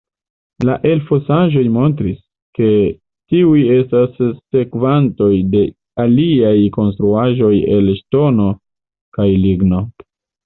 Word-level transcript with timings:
La 0.67 0.75
elfosaĵoj 0.91 1.61
montris, 1.73 2.15
ke 2.59 2.69
tiuj 3.33 3.59
estas 3.75 4.15
sekvantoj 4.57 5.29
de 5.55 5.61
aliaj 6.07 6.55
konstruaĵoj 6.79 7.53
el 7.75 7.93
ŝtono 7.99 8.49
kaj 9.19 9.29
ligno. 9.47 9.85